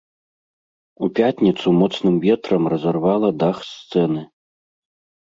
У 1.07 1.09
пятніцу 1.19 1.67
моцным 1.81 2.15
ветрам 2.25 2.63
разарвала 2.77 3.33
дах 3.45 3.57
сцэны. 3.71 4.21